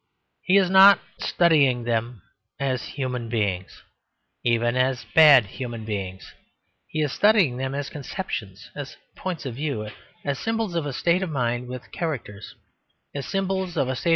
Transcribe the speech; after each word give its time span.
He 0.41 0.57
is 0.57 0.67
not 0.71 0.99
studying 1.19 1.83
them 1.83 2.23
as 2.59 2.95
human 2.97 3.29
beings, 3.29 3.83
even 4.43 4.75
as 4.75 5.05
bad 5.13 5.45
human 5.45 5.85
beings; 5.85 6.33
he 6.87 7.03
is 7.03 7.11
studying 7.13 7.57
them 7.57 7.75
as 7.75 7.91
conceptions, 7.91 8.71
as 8.75 8.97
points 9.15 9.45
of 9.45 9.53
view, 9.53 9.91
as 10.25 10.39
symbols 10.39 10.73
of 10.73 10.87
a 10.87 10.93
state 10.93 11.21
of 11.21 11.29
mind 11.29 11.67
with 11.67 11.83
which 11.83 11.91
he 11.99 12.05
is 13.13 13.35
in 13.35 13.45
violent 13.47 13.75
disagreement. 13.75 13.95